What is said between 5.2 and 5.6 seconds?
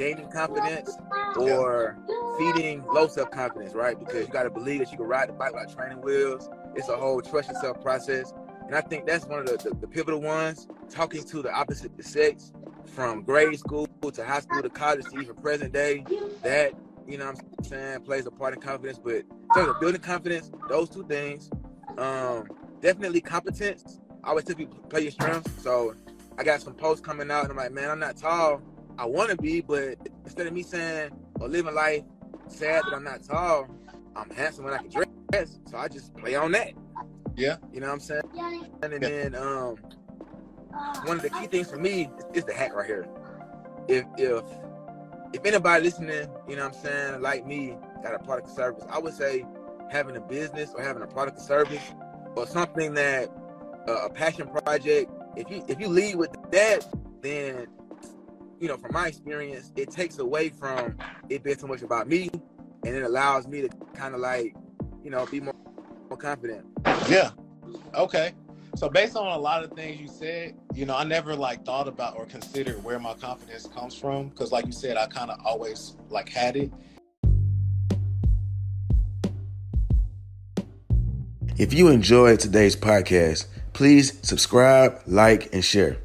the bike